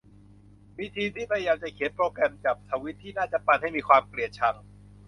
[0.77, 4.55] มีทีมที่พยายามจะเขียนโปรแกรมจับทวีตที่น่าจะปั่นให้มีความเกลียดชัง